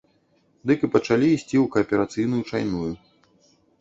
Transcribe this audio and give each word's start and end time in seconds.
Дык 0.69 0.79
і 0.87 0.87
пачалі 0.95 1.29
ісці 1.31 1.57
ў 1.65 1.73
кааперацыйную 1.75 2.43
чайную. 2.51 2.91